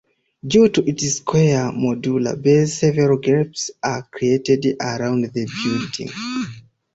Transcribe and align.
Due 0.43 0.69
to 0.69 0.83
its 0.89 1.17
square 1.17 1.69
modular 1.71 2.35
base 2.41 2.79
several 2.79 3.19
gaps 3.19 3.69
are 3.83 4.01
created 4.11 4.65
around 4.81 5.29
the 5.31 5.47
building. 5.63 6.09